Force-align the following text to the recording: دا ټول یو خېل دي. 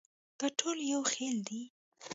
دا 0.39 0.47
ټول 0.59 0.77
یو 0.93 1.01
خېل 1.11 1.37
دي. 1.49 1.61